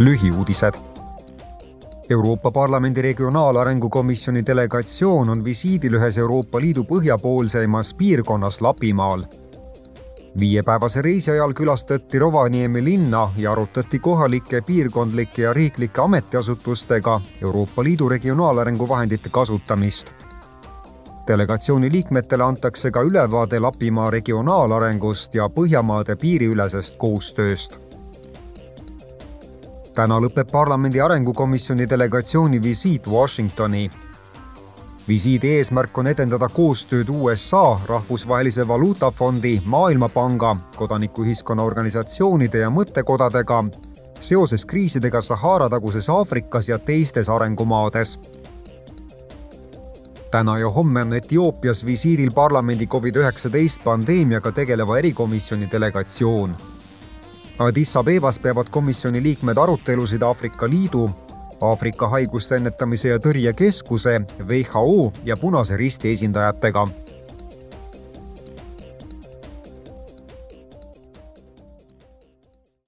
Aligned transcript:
lühiuudised. 0.00 0.74
Euroopa 2.10 2.50
Parlamendi 2.50 3.02
Regionaalarengu 3.02 3.88
Komisjoni 3.88 4.46
delegatsioon 4.46 5.28
on 5.28 5.44
visiidil 5.44 5.94
ühes 5.94 6.18
Euroopa 6.18 6.60
Liidu 6.60 6.84
põhjapoolseimas 6.84 7.94
piirkonnas 7.94 8.60
Lapimaal. 8.60 9.22
viiepäevase 10.38 11.02
reisi 11.02 11.30
ajal 11.30 11.52
külastati 11.52 12.18
Rovaniemi 12.18 12.84
linna 12.84 13.30
ja 13.36 13.52
arutati 13.52 13.98
kohalike, 13.98 14.60
piirkondlike 14.60 15.42
ja 15.42 15.52
riiklike 15.52 16.00
ametiasutustega 16.00 17.20
Euroopa 17.42 17.84
Liidu 17.84 18.08
regionaalarengu 18.08 18.88
vahendite 18.88 19.28
kasutamist 19.28 20.06
delegatsiooni 21.28 21.92
liikmetele 21.92 22.44
antakse 22.44 22.90
ka 22.90 23.00
ülevaade 23.00 23.60
Lapimaa 23.60 24.10
regionaalarengust 24.10 25.34
ja 25.34 25.48
Põhjamaade 25.48 26.16
piiriülesest 26.16 26.96
koostööst. 26.98 27.89
Täna 29.94 30.20
lõpeb 30.22 30.50
parlamendi 30.52 31.00
arengukomisjoni 31.00 31.88
delegatsiooni 31.88 32.62
visiit 32.62 33.06
Washingtoni. 33.08 33.90
visiidi 35.08 35.48
eesmärk 35.48 35.98
on 35.98 36.06
edendada 36.06 36.48
koostööd 36.48 37.08
USA, 37.08 37.80
Rahvusvahelise 37.86 38.68
Valuutafondi, 38.68 39.62
Maailmapanga, 39.64 40.56
kodanikuühiskonna 40.76 41.62
organisatsioonide 41.62 42.58
ja 42.58 42.70
mõttekodadega 42.70 43.64
seoses 44.20 44.64
kriisidega 44.64 45.20
Sahara-taguses 45.20 46.08
Aafrikas 46.08 46.68
ja 46.68 46.78
teistes 46.78 47.28
arengumaades 47.28 48.18
täna 50.30 50.58
ja 50.58 50.70
homme 50.70 51.02
on 51.02 51.12
Etioopias 51.12 51.86
visiidil 51.86 52.30
parlamendi 52.30 52.86
Covid-19 52.86 53.82
pandeemiaga 53.84 54.52
tegeleva 54.52 54.98
erikomisjoni 54.98 55.68
delegatsioon. 55.72 56.56
Addis 57.60 57.90
Abebas 57.96 58.38
peavad 58.40 58.70
komisjoni 58.72 59.20
liikmed 59.20 59.58
arutelusid 59.60 60.22
Aafrika 60.24 60.68
Liidu, 60.68 61.02
Aafrika 61.60 62.08
Haiguste 62.08 62.56
Ennetamise 62.56 63.10
ja 63.10 63.18
Tõrje 63.20 63.52
Keskuse, 63.52 64.14
WHO 64.48 65.12
ja 65.28 65.36
Punase 65.36 65.76
Risti 65.76 66.08
esindajatega 66.14 66.86